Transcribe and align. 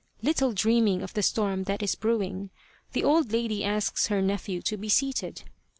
Little 0.23 0.51
dreaming 0.51 1.03
of 1.03 1.13
the 1.13 1.21
storm 1.21 1.65
that 1.65 1.83
is 1.83 1.93
brew 1.93 2.23
ing, 2.23 2.49
the 2.93 3.03
old 3.03 3.31
lady 3.31 3.63
asks 3.63 4.07
her 4.07 4.19
nephew 4.19 4.63
to 4.63 4.75
be 4.75 4.89
seated. 4.89 5.43